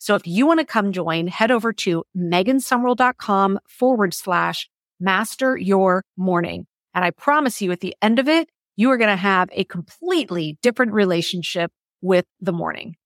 [0.00, 4.68] So if you want to come join, head over to megansumrell.com forward slash
[4.98, 6.66] master your morning.
[6.94, 9.64] And I promise you at the end of it, you are going to have a
[9.64, 11.70] completely different relationship
[12.00, 12.96] with the morning.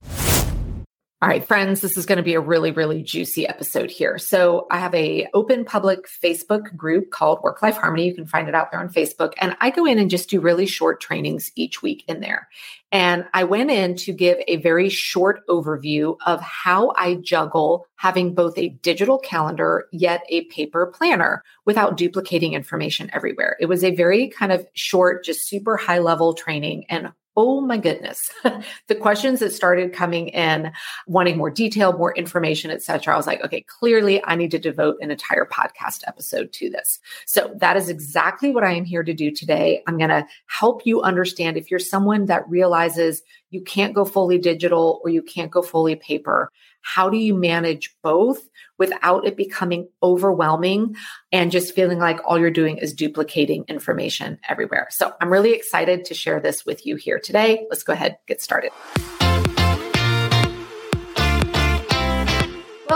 [1.25, 4.19] All right, friends, this is going to be a really, really juicy episode here.
[4.19, 8.07] So I have a open public Facebook group called Work Life Harmony.
[8.07, 9.33] You can find it out there on Facebook.
[9.39, 12.47] And I go in and just do really short trainings each week in there.
[12.93, 18.35] And I went in to give a very short overview of how I juggle having
[18.35, 23.57] both a digital calendar yet a paper planner without duplicating information everywhere.
[23.61, 27.77] It was a very kind of short, just super high level training and oh my
[27.77, 28.31] goodness.
[28.87, 30.71] The questions that started coming in
[31.07, 34.97] wanting more detail more information etc i was like okay clearly i need to devote
[35.01, 36.99] an entire podcast episode to this.
[37.27, 39.83] So that is exactly what i am here to do today.
[39.87, 44.39] I'm going to help you understand if you're someone that realizes you can't go fully
[44.39, 46.51] digital or you can't go fully paper
[46.85, 48.47] how do you manage both
[48.79, 50.95] without it becoming overwhelming
[51.33, 54.89] and just feeling like all you're doing is duplicating information everywhere?
[54.91, 57.67] So I'm really excited to share this with you here today.
[57.71, 58.71] Let's go ahead, get started.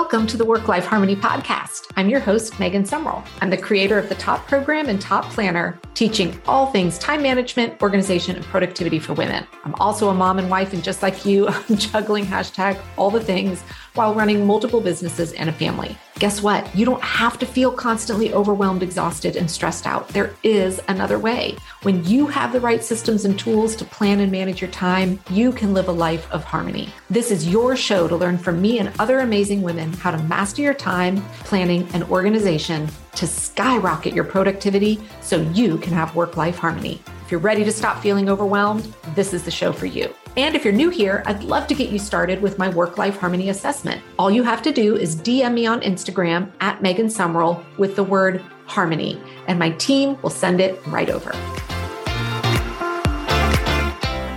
[0.01, 1.91] Welcome to the Work Life Harmony Podcast.
[1.97, 3.27] I'm your host, Megan Sumrell.
[3.41, 7.83] I'm the creator of the Top Program and Top Planner, teaching all things time management,
[7.83, 9.45] organization, and productivity for women.
[9.65, 13.19] I'm also a mom and wife, and just like you, I'm juggling hashtag all the
[13.21, 13.61] things
[13.95, 15.99] while running multiple businesses and a family.
[16.19, 16.75] Guess what?
[16.75, 20.09] You don't have to feel constantly overwhelmed, exhausted, and stressed out.
[20.09, 21.57] There is another way.
[21.83, 25.53] When you have the right systems and tools to plan and manage your time, you
[25.53, 26.89] can live a life of harmony.
[27.09, 30.61] This is your show to learn from me and other amazing women how to master
[30.61, 36.57] your time, planning, and organization to skyrocket your productivity so you can have work life
[36.57, 37.01] harmony.
[37.25, 40.13] If you're ready to stop feeling overwhelmed, this is the show for you.
[40.39, 43.17] And if you're new here, I'd love to get you started with my work life
[43.17, 44.01] harmony assessment.
[44.21, 48.05] All you have to do is DM me on Instagram at Megan Sumrell with the
[48.05, 51.33] word harmony, and my team will send it right over.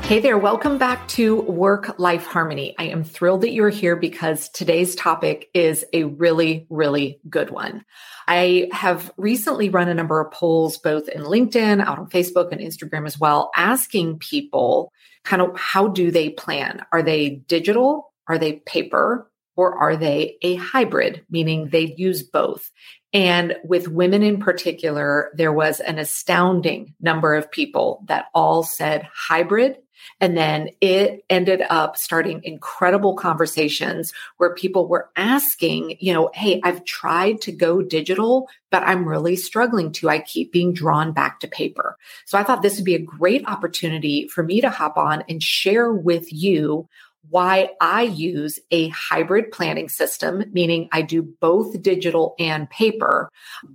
[0.08, 2.74] Hey there, welcome back to Work Life Harmony.
[2.80, 7.86] I am thrilled that you're here because today's topic is a really, really good one.
[8.28, 12.60] I have recently run a number of polls, both in LinkedIn, out on Facebook, and
[12.60, 14.92] Instagram as well, asking people
[15.24, 16.86] kind of how do they plan?
[16.92, 18.14] Are they digital?
[18.28, 19.30] Are they paper?
[19.58, 22.72] Or are they a hybrid, meaning they use both?
[23.14, 29.08] And with women in particular, there was an astounding number of people that all said
[29.14, 29.78] hybrid
[30.20, 36.62] and then it ended up starting incredible conversations where people were asking, you know, hey,
[36.64, 40.10] I've tried to go digital, but I'm really struggling to.
[40.10, 41.98] I keep being drawn back to paper.
[42.26, 45.42] So I thought this would be a great opportunity for me to hop on and
[45.42, 46.88] share with you
[47.30, 53.30] why I use a hybrid planning system, meaning I do both digital and paper,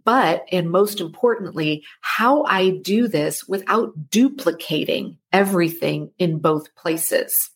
[0.04, 7.50] but, and most importantly, how I do this without duplicating everything in both places.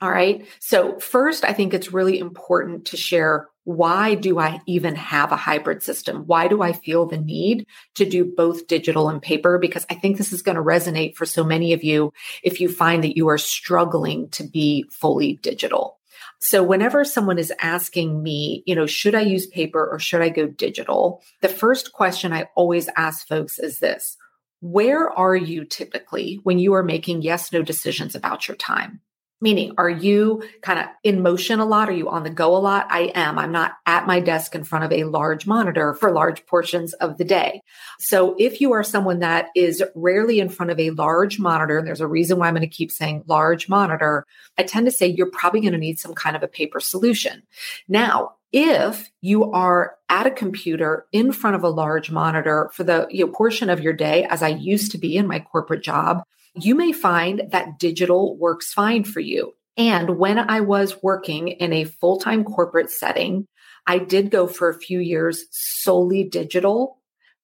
[0.00, 0.46] All right.
[0.60, 5.36] So first, I think it's really important to share why do I even have a
[5.36, 6.24] hybrid system?
[6.26, 9.58] Why do I feel the need to do both digital and paper?
[9.58, 12.12] Because I think this is going to resonate for so many of you
[12.42, 15.98] if you find that you are struggling to be fully digital.
[16.40, 20.30] So whenever someone is asking me, you know, should I use paper or should I
[20.30, 21.22] go digital?
[21.40, 24.16] The first question I always ask folks is this.
[24.60, 29.00] Where are you typically when you are making yes, no decisions about your time?
[29.40, 31.88] Meaning, are you kind of in motion a lot?
[31.88, 32.86] Are you on the go a lot?
[32.90, 33.38] I am.
[33.38, 37.16] I'm not at my desk in front of a large monitor for large portions of
[37.16, 37.62] the day.
[37.98, 41.86] So if you are someone that is rarely in front of a large monitor, and
[41.86, 44.26] there's a reason why I'm going to keep saying large monitor,
[44.58, 47.42] I tend to say you're probably going to need some kind of a paper solution.
[47.88, 53.06] Now, if you are at a computer in front of a large monitor for the
[53.10, 56.24] you know, portion of your day, as I used to be in my corporate job,
[56.54, 59.54] you may find that digital works fine for you.
[59.76, 63.46] And when I was working in a full time corporate setting,
[63.86, 66.98] I did go for a few years solely digital.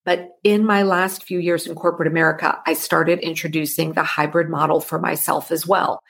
[0.04, 4.80] But in my last few years in corporate America, I started introducing the hybrid model
[4.80, 6.00] for myself as well.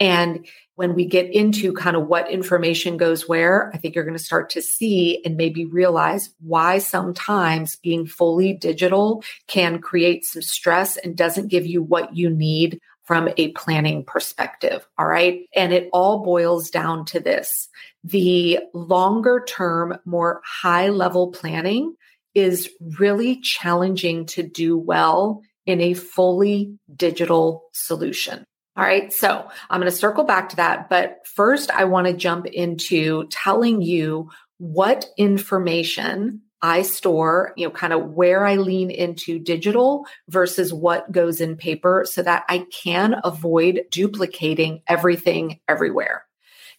[0.00, 0.46] And
[0.76, 4.22] when we get into kind of what information goes where, I think you're going to
[4.22, 10.96] start to see and maybe realize why sometimes being fully digital can create some stress
[10.96, 14.86] and doesn't give you what you need from a planning perspective.
[14.98, 15.42] All right.
[15.54, 17.68] And it all boils down to this.
[18.02, 21.94] The longer term, more high level planning
[22.34, 28.44] is really challenging to do well in a fully digital solution.
[28.76, 29.12] All right.
[29.12, 30.88] So I'm going to circle back to that.
[30.88, 37.70] But first, I want to jump into telling you what information I store, you know,
[37.70, 42.66] kind of where I lean into digital versus what goes in paper so that I
[42.82, 46.24] can avoid duplicating everything everywhere.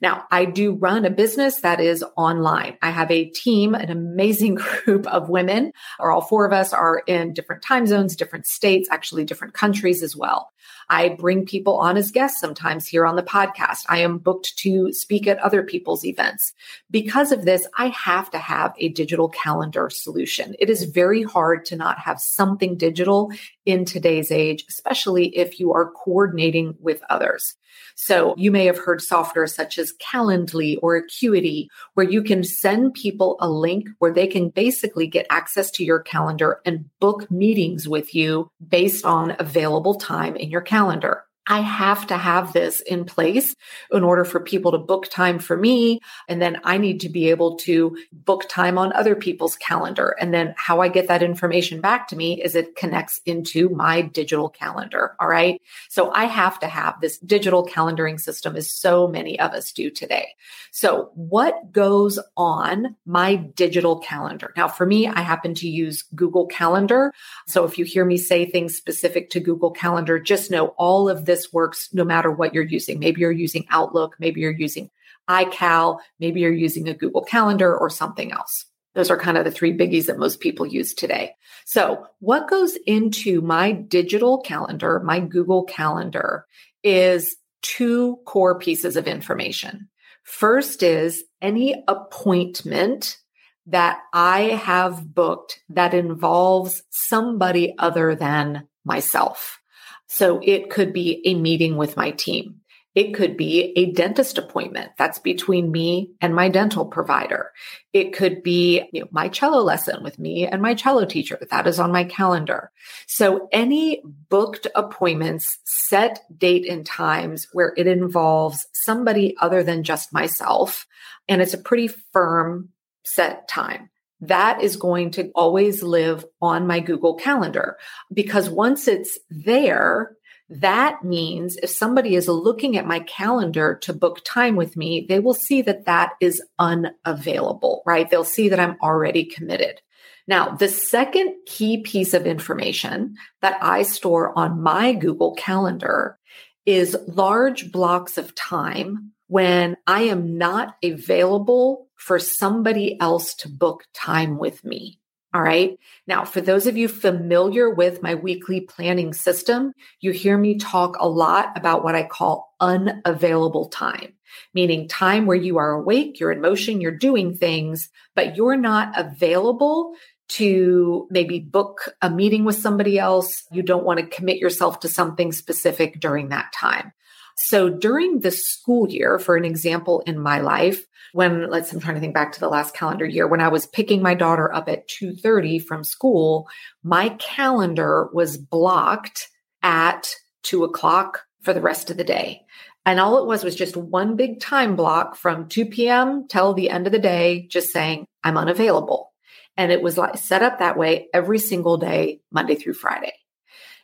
[0.02, 2.78] Now, I do run a business that is online.
[2.82, 4.56] I have a team, an amazing
[4.86, 8.90] group of women, or all four of us are in different time zones, different states,
[8.92, 10.52] actually different countries as well.
[10.90, 13.84] I bring people on as guests sometimes here on the podcast.
[13.88, 16.54] I am booked to speak at other people's events.
[16.92, 20.56] Because of this, I have to have a digital calendar solution.
[20.60, 23.32] It is very hard to not have something digital
[23.66, 27.56] in today's age, especially if you are coordinating with others.
[27.96, 32.94] So you may have heard software such as Calendly or Acuity, where you can send
[32.94, 37.88] people a link where they can basically get access to your calendar and book meetings
[37.88, 41.25] with you based on available time in your calendar calendar.
[41.48, 43.56] I have to have this in place
[43.92, 46.00] in order for people to book time for me.
[46.28, 50.16] And then I need to be able to book time on other people's calendar.
[50.20, 54.02] And then how I get that information back to me is it connects into my
[54.02, 55.16] digital calendar.
[55.20, 55.62] All right.
[55.90, 59.92] So I have to have this digital calendaring system as so many of us do
[59.92, 60.30] today.
[60.72, 64.52] So what goes on my digital calendar?
[64.58, 67.14] Now, for me, I happen to use Google Calendar.
[67.48, 71.26] So if you hear me say things specific to Google Calendar, just know all of
[71.26, 73.00] this this works no matter what you're using.
[73.00, 74.90] Maybe you're using Outlook, maybe you're using
[75.30, 78.66] iCal, maybe you're using a Google Calendar or something else.
[78.94, 81.36] Those are kind of the three biggies that most people use today.
[81.66, 86.46] So, what goes into my digital calendar, my Google Calendar,
[86.82, 89.90] is two core pieces of information.
[90.24, 93.18] First is any appointment
[93.66, 99.60] that I have booked that involves somebody other than myself.
[100.08, 102.62] So it could be a meeting with my team.
[102.96, 104.92] It could be a dentist appointment.
[104.98, 107.52] That's between me and my dental provider.
[107.92, 111.38] It could be you know, my cello lesson with me and my cello teacher.
[111.52, 112.72] That is on my calendar.
[113.06, 120.14] So any booked appointments, set date and times where it involves somebody other than just
[120.14, 120.88] myself.
[121.28, 122.70] And it's a pretty firm
[123.04, 123.90] set time
[124.22, 127.78] that is going to always live on my Google Calendar
[128.14, 130.16] because once it's there,
[130.50, 135.20] that means if somebody is looking at my calendar to book time with me, they
[135.20, 138.10] will see that that is unavailable, right?
[138.10, 139.82] They'll see that I'm already committed.
[140.28, 146.18] Now, the second key piece of information that I store on my Google Calendar
[146.66, 153.84] is large blocks of time when I am not available for somebody else to book
[153.94, 155.00] time with me.
[155.34, 155.78] All right.
[156.08, 160.96] Now, for those of you familiar with my weekly planning system, you hear me talk
[160.98, 164.14] a lot about what I call unavailable time,
[164.54, 168.98] meaning time where you are awake, you're in motion, you're doing things, but you're not
[168.98, 169.96] available
[170.28, 173.44] to maybe book a meeting with somebody else.
[173.52, 176.94] You don't want to commit yourself to something specific during that time.
[177.36, 181.96] So during the school year, for an example in my life, when let's I'm trying
[181.96, 184.68] to think back to the last calendar year when I was picking my daughter up
[184.68, 186.48] at 2:30 from school,
[186.84, 189.30] my calendar was blocked
[189.62, 190.14] at
[190.44, 192.42] two o'clock for the rest of the day.
[192.86, 196.28] And all it was was just one big time block from 2 p.m.
[196.28, 199.12] till the end of the day, just saying, I'm unavailable.
[199.58, 203.14] And it was like set up that way every single day, Monday through Friday.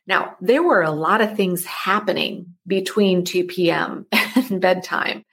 [0.08, 4.08] Now, there were a lot of things happening between 2 p.m.
[4.36, 5.26] and bedtime,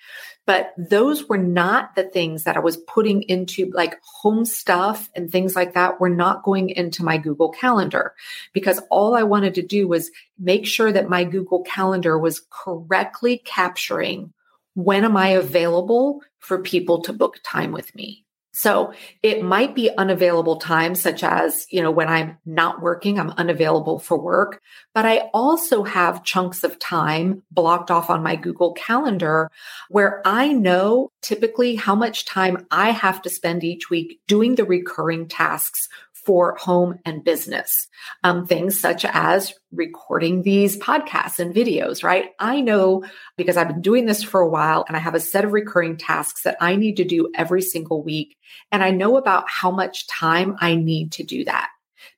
[0.46, 5.30] but those were not the things that I was putting into like home stuff and
[5.30, 8.14] things like that were not going into my Google Calendar
[8.52, 13.42] because all I wanted to do was make sure that my Google Calendar was correctly
[13.44, 14.32] capturing
[14.74, 18.24] when am I available for people to book time with me.
[18.58, 23.30] So it might be unavailable times, such as, you know, when I'm not working, I'm
[23.30, 24.60] unavailable for work.
[24.92, 29.48] But I also have chunks of time blocked off on my Google Calendar
[29.90, 34.64] where I know typically how much time I have to spend each week doing the
[34.64, 35.88] recurring tasks
[36.24, 37.88] for home and business.
[38.24, 42.30] Um, things such as recording these podcasts and videos, right?
[42.38, 43.04] I know
[43.36, 45.96] because I've been doing this for a while and I have a set of recurring
[45.96, 48.36] tasks that I need to do every single week.
[48.72, 51.68] And I know about how much time I need to do that.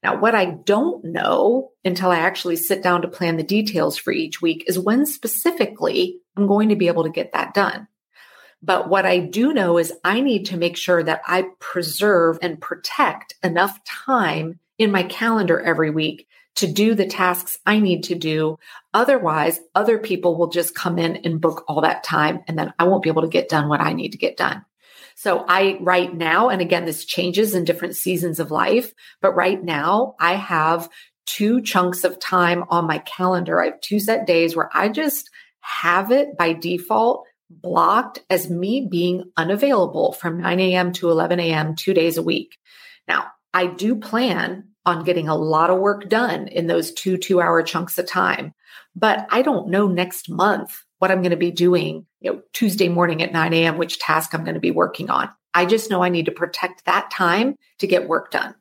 [0.03, 4.13] Now, what I don't know until I actually sit down to plan the details for
[4.13, 7.87] each week is when specifically I'm going to be able to get that done.
[8.63, 12.61] But what I do know is I need to make sure that I preserve and
[12.61, 16.27] protect enough time in my calendar every week
[16.57, 18.59] to do the tasks I need to do.
[18.93, 22.85] Otherwise, other people will just come in and book all that time and then I
[22.85, 24.65] won't be able to get done what I need to get done.
[25.15, 29.63] So I right now, and again, this changes in different seasons of life, but right
[29.63, 30.89] now I have
[31.27, 33.61] two chunks of time on my calendar.
[33.61, 38.87] I have two set days where I just have it by default blocked as me
[38.89, 40.93] being unavailable from 9 a.m.
[40.93, 41.75] to 11 a.m.
[41.75, 42.59] two days a week.
[43.09, 47.41] Now, I do plan on getting a lot of work done in those two two
[47.41, 48.55] hour chunks of time,
[48.95, 52.89] but I don't know next month what I'm going to be doing, you know, Tuesday
[52.89, 55.31] morning at 9 a.m., which task I'm going to be working on.
[55.53, 58.55] I just know I need to protect that time to get work done.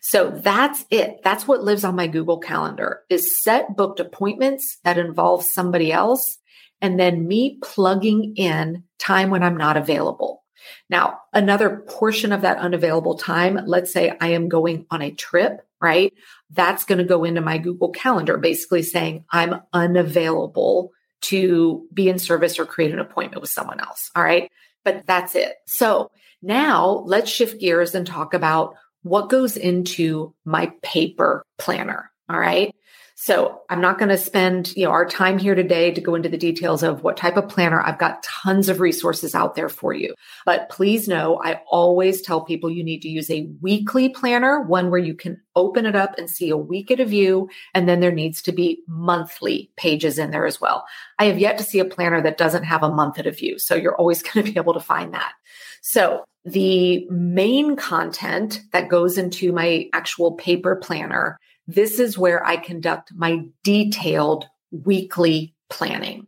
[0.00, 1.20] So that's it.
[1.22, 6.38] That's what lives on my Google calendar is set booked appointments that involve somebody else
[6.82, 10.42] and then me plugging in time when I'm not available.
[10.90, 15.66] Now, another portion of that unavailable time, let's say I am going on a trip,
[15.80, 16.12] right?
[16.50, 22.18] That's going to go into my Google Calendar, basically saying I'm unavailable to be in
[22.18, 24.10] service or create an appointment with someone else.
[24.14, 24.50] All right.
[24.84, 25.54] But that's it.
[25.66, 26.10] So
[26.42, 32.10] now let's shift gears and talk about what goes into my paper planner.
[32.28, 32.74] All right.
[33.22, 36.28] So I'm not going to spend, you know, our time here today to go into
[36.28, 37.80] the details of what type of planner.
[37.80, 40.12] I've got tons of resources out there for you.
[40.44, 44.90] But please know, I always tell people you need to use a weekly planner, one
[44.90, 47.48] where you can open it up and see a week at a view.
[47.74, 50.84] And then there needs to be monthly pages in there as well.
[51.20, 53.60] I have yet to see a planner that doesn't have a month at a view.
[53.60, 55.32] So you're always going to be able to find that.
[55.80, 61.38] So the main content that goes into my actual paper planner
[61.74, 66.26] this is where I conduct my detailed weekly planning.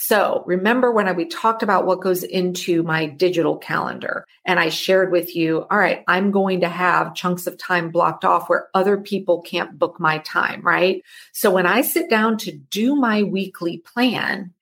[0.00, 4.68] So remember when I, we talked about what goes into my digital calendar and I
[4.68, 8.68] shared with you, all right, I'm going to have chunks of time blocked off where
[8.74, 11.02] other people can't book my time, right?
[11.32, 14.54] So when I sit down to do my weekly plan,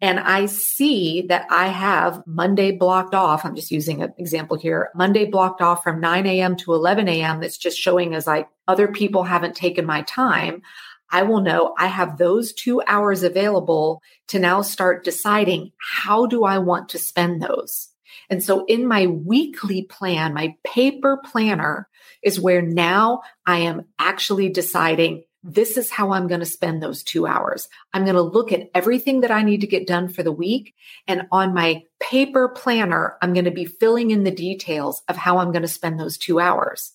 [0.00, 3.44] and I see that I have Monday blocked off.
[3.44, 4.90] I'm just using an example here.
[4.94, 6.56] Monday blocked off from 9 a.m.
[6.56, 7.40] to 11 a.m.
[7.40, 10.62] That's just showing as like other people haven't taken my time.
[11.10, 16.44] I will know I have those two hours available to now start deciding how do
[16.44, 17.90] I want to spend those.
[18.30, 21.88] And so in my weekly plan, my paper planner
[22.22, 27.02] is where now I am actually deciding this is how I'm going to spend those
[27.02, 27.68] two hours.
[27.92, 30.74] I'm going to look at everything that I need to get done for the week.
[31.06, 35.38] And on my paper planner, I'm going to be filling in the details of how
[35.38, 36.92] I'm going to spend those two hours.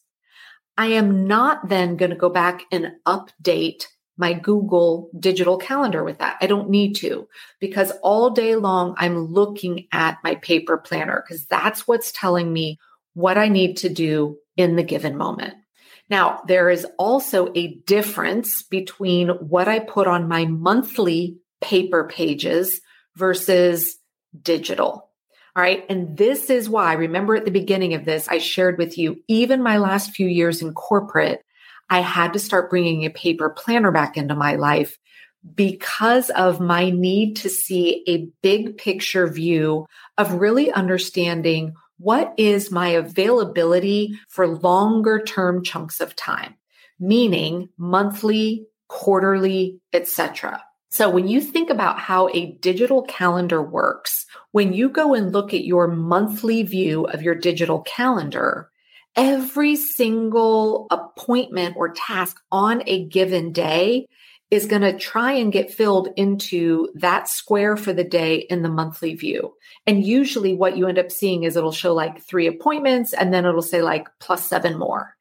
[0.78, 3.86] I am not then going to go back and update
[4.18, 6.38] my Google digital calendar with that.
[6.42, 7.28] I don't need to
[7.60, 12.80] because all day long I'm looking at my paper planner because that's what's telling me
[13.14, 15.54] what I need to do in the given moment.
[16.10, 22.82] Now, there is also a difference between what I put on my monthly paper pages
[23.16, 23.98] versus
[24.42, 25.10] digital.
[25.56, 25.86] All right.
[25.90, 29.62] And this is why, remember at the beginning of this, I shared with you, even
[29.62, 31.44] my last few years in corporate,
[31.90, 34.98] I had to start bringing a paper planner back into my life
[35.56, 39.86] because of my need to see a big picture view
[40.18, 46.56] of really understanding what is my availability for longer term chunks of time,
[47.00, 50.64] meaning monthly, quarterly, etc.
[50.90, 55.54] So when you think about how a digital calendar works, when you go and look
[55.54, 58.72] at your monthly view of your digital calendar,
[59.16, 64.08] every single appointment or task on a given day
[64.52, 68.70] is going to try and get filled into that square for the day in the
[68.70, 69.54] monthly view.
[69.86, 73.46] And usually what you end up seeing is it'll show like three appointments and then
[73.46, 75.16] it'll say like plus seven more.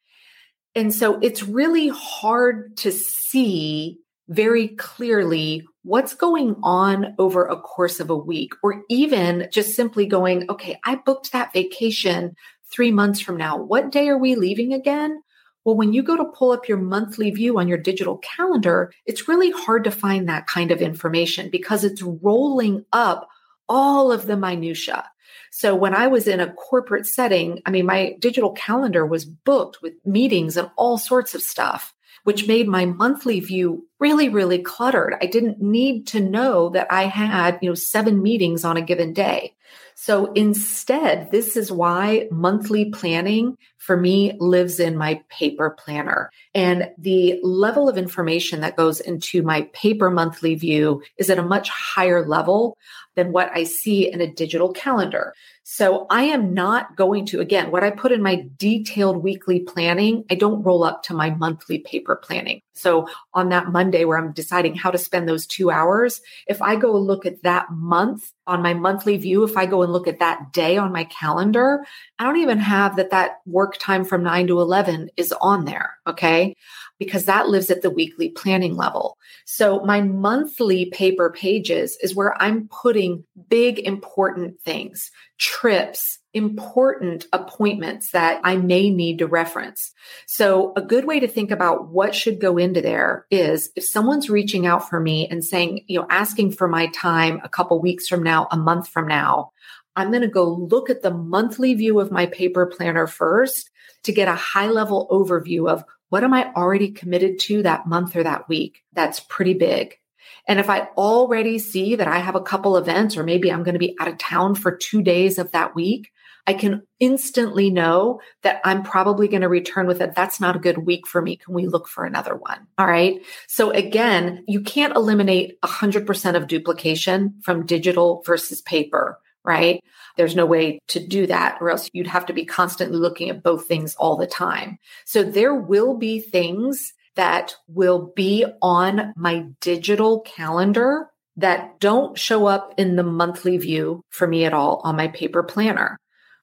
[0.74, 7.98] And so it's really hard to see very clearly what's going on over a course
[7.98, 12.34] of a week, or even just simply going, okay, I booked that vacation
[12.70, 13.56] three months from now.
[13.56, 15.22] What day are we leaving again?
[15.64, 19.28] Well, when you go to pull up your monthly view on your digital calendar, it's
[19.28, 23.28] really hard to find that kind of information because it's rolling up
[23.68, 25.04] all of the minutia.
[25.50, 29.82] So when I was in a corporate setting, I mean, my digital calendar was booked
[29.82, 35.16] with meetings and all sorts of stuff, which made my monthly view really, really cluttered.
[35.20, 39.12] I didn't need to know that I had, you know, seven meetings on a given
[39.12, 39.54] day.
[39.94, 43.56] So instead, this is why monthly planning
[43.88, 46.30] for me lives in my paper planner.
[46.54, 51.42] And the level of information that goes into my paper monthly view is at a
[51.42, 52.76] much higher level
[53.16, 55.32] than what I see in a digital calendar.
[55.64, 60.24] So I am not going to, again, what I put in my detailed weekly planning,
[60.30, 62.60] I don't roll up to my monthly paper planning.
[62.74, 66.76] So on that Monday where I'm deciding how to spend those two hours, if I
[66.76, 70.18] go look at that month on my monthly view, if I go and look at
[70.18, 71.84] that day on my calendar,
[72.18, 75.98] I don't even have that that work time from nine to 11 is on there.
[76.06, 76.56] Okay
[76.98, 79.16] because that lives at the weekly planning level.
[79.44, 88.10] So my monthly paper pages is where I'm putting big, important things, trips, important appointments
[88.10, 89.92] that I may need to reference.
[90.26, 94.28] So a good way to think about what should go into there is if someone's
[94.28, 98.08] reaching out for me and saying, you know, asking for my time a couple weeks
[98.08, 99.50] from now, a month from now,
[99.96, 103.70] I'm going to go look at the monthly view of my paper planner first
[104.04, 108.16] to get a high level overview of what am I already committed to that month
[108.16, 108.82] or that week?
[108.92, 109.98] That's pretty big.
[110.46, 113.74] And if I already see that I have a couple events, or maybe I'm going
[113.74, 116.10] to be out of town for two days of that week,
[116.46, 120.14] I can instantly know that I'm probably going to return with it.
[120.14, 121.36] That's not a good week for me.
[121.36, 122.66] Can we look for another one?
[122.78, 123.20] All right.
[123.46, 129.82] So again, you can't eliminate 100% of duplication from digital versus paper, right?
[130.18, 133.42] There's no way to do that, or else you'd have to be constantly looking at
[133.42, 134.78] both things all the time.
[135.06, 142.46] So there will be things that will be on my digital calendar that don't show
[142.46, 145.96] up in the monthly view for me at all on my paper planner.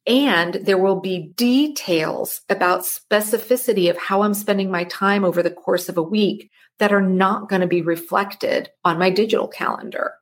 [0.07, 5.51] And there will be details about specificity of how I'm spending my time over the
[5.51, 10.13] course of a week that are not going to be reflected on my digital calendar.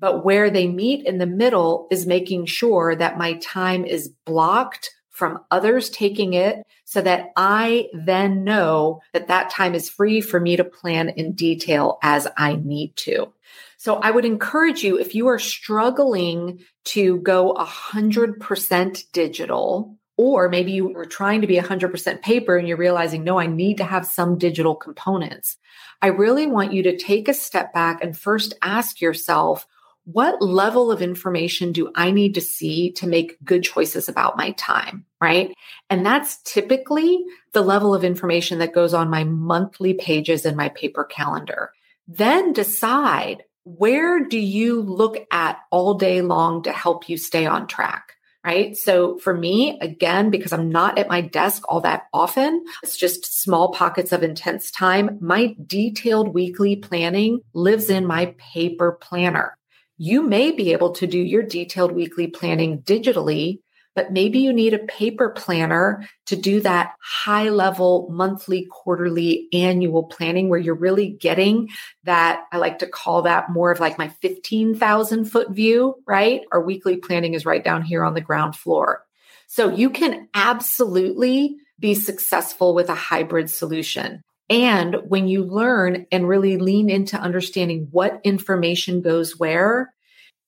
[0.00, 4.90] But where they meet in the middle is making sure that my time is blocked
[5.10, 10.40] from others taking it so that I then know that that time is free for
[10.40, 13.30] me to plan in detail as I need to.
[13.76, 20.72] So I would encourage you if you are struggling to go 100% digital, or maybe
[20.72, 24.06] you were trying to be 100% paper and you're realizing, no, I need to have
[24.06, 25.56] some digital components.
[26.02, 29.66] I really want you to take a step back and first ask yourself,
[30.12, 34.52] what level of information do I need to see to make good choices about my
[34.52, 35.04] time?
[35.20, 35.54] Right.
[35.88, 40.70] And that's typically the level of information that goes on my monthly pages in my
[40.70, 41.72] paper calendar.
[42.08, 47.66] Then decide where do you look at all day long to help you stay on
[47.66, 48.14] track?
[48.42, 48.74] Right.
[48.74, 53.42] So for me, again, because I'm not at my desk all that often, it's just
[53.42, 55.18] small pockets of intense time.
[55.20, 59.58] My detailed weekly planning lives in my paper planner.
[60.02, 63.60] You may be able to do your detailed weekly planning digitally,
[63.94, 70.04] but maybe you need a paper planner to do that high level monthly, quarterly, annual
[70.04, 71.68] planning where you're really getting
[72.04, 72.44] that.
[72.50, 76.44] I like to call that more of like my 15,000 foot view, right?
[76.50, 79.04] Our weekly planning is right down here on the ground floor.
[79.48, 84.22] So you can absolutely be successful with a hybrid solution.
[84.50, 89.94] And when you learn and really lean into understanding what information goes where,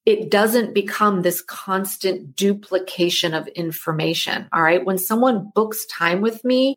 [0.04, 4.48] it doesn't become this constant duplication of information.
[4.52, 4.84] All right.
[4.84, 6.76] When someone books time with me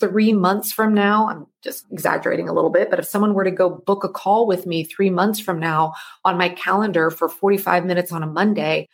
[0.00, 3.52] three months from now, I'm just exaggerating a little bit, but if someone were to
[3.52, 7.86] go book a call with me three months from now on my calendar for 45
[7.86, 8.88] minutes on a Monday,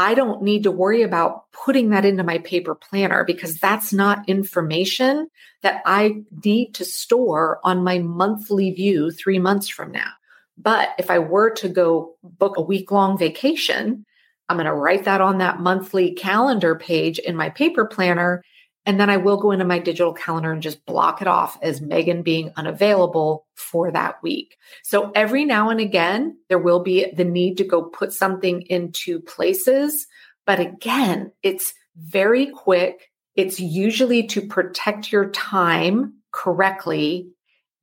[0.00, 4.26] I don't need to worry about putting that into my paper planner because that's not
[4.30, 5.28] information
[5.60, 10.08] that I need to store on my monthly view three months from now.
[10.56, 14.06] But if I were to go book a week long vacation,
[14.48, 18.42] I'm going to write that on that monthly calendar page in my paper planner.
[18.86, 21.82] And then I will go into my digital calendar and just block it off as
[21.82, 24.56] Megan being unavailable for that week.
[24.82, 29.20] So every now and again, there will be the need to go put something into
[29.20, 30.06] places.
[30.46, 33.10] But again, it's very quick.
[33.36, 37.28] It's usually to protect your time correctly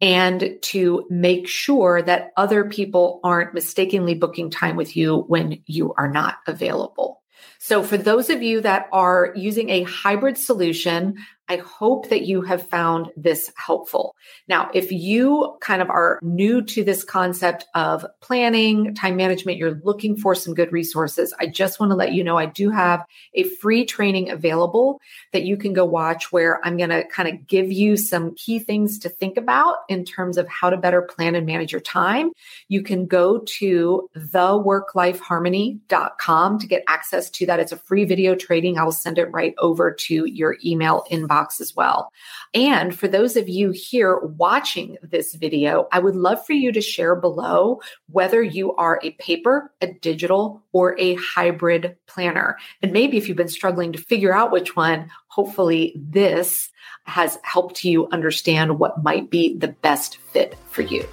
[0.01, 5.93] and to make sure that other people aren't mistakenly booking time with you when you
[5.97, 7.21] are not available.
[7.67, 11.17] So for those of you that are using a hybrid solution,
[11.49, 14.15] I hope that you have found this helpful.
[14.49, 19.79] Now, if you kind of are new to this concept of planning, time management, you're
[19.83, 23.05] looking for some good resources, I just want to let you know I do have
[23.33, 24.99] a free training available
[25.31, 28.59] that you can go watch where I'm going to kind of give you some key
[28.59, 32.31] things to think about in terms of how to better plan and manage your time.
[32.67, 37.61] You can go to theworklifeharmony.com to get access to that.
[37.61, 38.77] It's a free video training.
[38.77, 42.11] I will send it right over to your email inbox box as well.
[42.55, 46.81] And for those of you here watching this video, I would love for you to
[46.81, 52.57] share below whether you are a paper, a digital, or a hybrid planner.
[52.81, 56.71] And maybe if you've been struggling to figure out which one, hopefully this
[57.03, 61.05] has helped you understand what might be the best fit for you.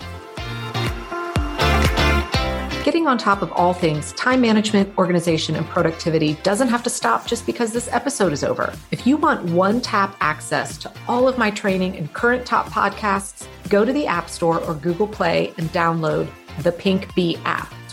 [3.05, 7.27] Getting on top of all things time management, organization, and productivity doesn't have to stop
[7.27, 8.73] just because this episode is over.
[8.93, 13.47] If you want one tap access to all of my training and current top podcasts,
[13.69, 16.31] go to the App Store or Google Play and download
[16.63, 17.71] the Pink Bee app.